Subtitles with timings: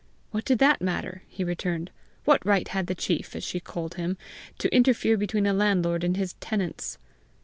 [0.31, 1.21] What did that matter!
[1.27, 1.91] he returned.
[2.25, 4.17] What right had the chief, as she called him,
[4.57, 6.97] to interfere between a landlord and his tenants?